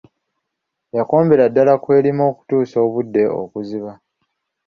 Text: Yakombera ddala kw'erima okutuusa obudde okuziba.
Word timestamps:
Yakombera 0.97 1.43
ddala 1.49 1.73
kw'erima 1.83 2.23
okutuusa 2.31 2.77
obudde 2.87 3.23
okuziba. 3.41 3.91